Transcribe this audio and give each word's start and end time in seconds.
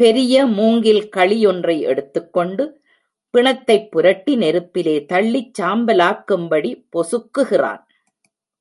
பெரிய 0.00 0.46
மூங்கில் 0.46 1.08
கழி 1.08 1.46
ஒன்றை 1.46 1.80
எடுத்துக் 1.80 2.32
கொண்டு 2.32 2.64
பிணத்தைப் 3.30 3.90
புரட்டி 3.90 4.36
நெருப்பிலே 4.36 5.04
தள்ளிச் 5.08 5.52
சாம்பலாக்கும் 5.60 6.48
படி 6.48 6.86
பொசுக்குகிறான். 6.96 7.82